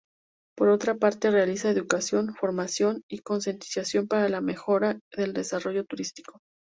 Por 0.57 0.69
otra 0.69 0.95
parte, 0.95 1.29
realiza 1.29 1.69
educación, 1.69 2.33
formación 2.33 3.03
y 3.07 3.19
concientización 3.19 4.07
para 4.07 4.29
la 4.29 4.41
mejora 4.41 4.99
del 5.15 5.31
desarrollo 5.33 5.85
turístico. 5.85 6.39